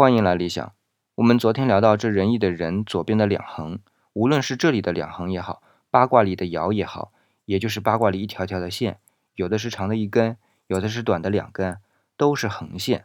[0.00, 0.72] 欢迎来理想。
[1.16, 3.80] 我们昨天聊到这仁义的仁左边的两横，
[4.14, 7.12] 无论是这里的两横也好，八卦里的爻也好，
[7.44, 8.98] 也就是八卦里一条条的线，
[9.34, 11.76] 有的是长的一根，有的是短的两根，
[12.16, 13.04] 都是横线。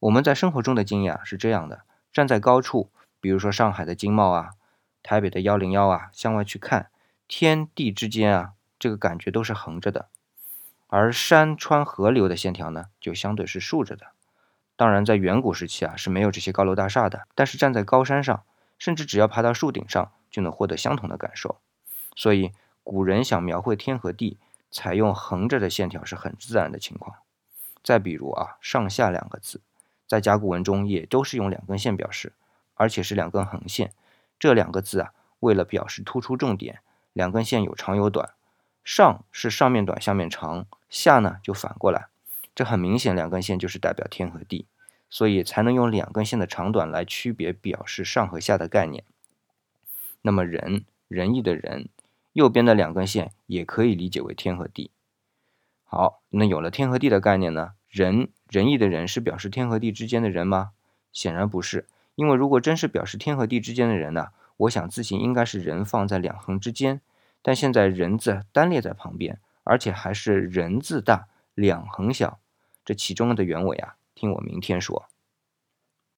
[0.00, 2.90] 我们在生活中的经验啊是这样的：站在高处，
[3.20, 4.50] 比如说上海的经贸啊，
[5.04, 6.90] 台北的幺零幺啊，向外去看，
[7.28, 10.08] 天地之间啊，这个感觉都是横着的，
[10.88, 14.08] 而山川河流的线条呢，就相对是竖着的。
[14.76, 18.42] 当然，在远古时期啊是没有这些高楼大厦的，但是站在高山上，
[18.78, 21.60] 甚至只要爬到树顶上，就能获得相同的感受。
[22.16, 24.38] 所以，古人想描绘天和地，
[24.70, 27.16] 采用横着的线条是很自然的情况。
[27.84, 29.60] 再比如啊，上下两个字，
[30.08, 32.32] 在甲骨文中也都是用两根线表示，
[32.74, 33.92] 而且是两根横线。
[34.38, 36.80] 这两个字啊，为了表示突出重点，
[37.12, 38.30] 两根线有长有短，
[38.82, 42.08] 上是上面短下面长，下呢就反过来。
[42.54, 44.66] 这很明显，两根线就是代表天和地，
[45.10, 49.04] 所以才能用两根线的长短来区别表示上和下的概念。
[50.22, 51.88] 那么仁仁义的仁，
[52.32, 54.90] 右边的两根线也可以理解为天和地。
[55.84, 57.72] 好，那有了天和地的概念呢？
[57.88, 60.70] 仁仁义的仁是表示天和地之间的人吗？
[61.12, 67.00] 显然不是，因为如果真是表示天和地之间的人呢，我想字形应该是人放在两横之间，
[67.42, 72.40] 但现在人字单列在旁边，而且还是人字大两横小。
[72.84, 75.08] 这其中的原委啊，听我明天说。